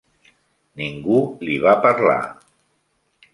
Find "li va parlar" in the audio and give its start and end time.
1.49-2.17